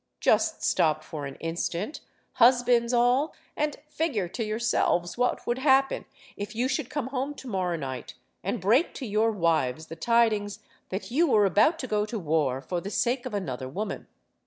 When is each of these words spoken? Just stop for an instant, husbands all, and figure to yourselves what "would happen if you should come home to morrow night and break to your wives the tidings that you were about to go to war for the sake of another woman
Just 0.19 0.63
stop 0.63 1.03
for 1.03 1.27
an 1.27 1.35
instant, 1.35 2.01
husbands 2.33 2.91
all, 2.91 3.35
and 3.55 3.77
figure 3.87 4.27
to 4.29 4.43
yourselves 4.43 5.15
what 5.15 5.45
"would 5.45 5.59
happen 5.59 6.05
if 6.35 6.55
you 6.55 6.67
should 6.67 6.89
come 6.89 7.09
home 7.09 7.35
to 7.35 7.47
morrow 7.47 7.77
night 7.77 8.15
and 8.43 8.59
break 8.59 8.95
to 8.95 9.05
your 9.05 9.29
wives 9.29 9.89
the 9.89 9.95
tidings 9.95 10.57
that 10.89 11.11
you 11.11 11.27
were 11.27 11.45
about 11.45 11.77
to 11.77 11.85
go 11.87 12.07
to 12.07 12.17
war 12.17 12.61
for 12.61 12.81
the 12.81 12.89
sake 12.89 13.27
of 13.27 13.33
another 13.35 13.69
woman 13.69 14.07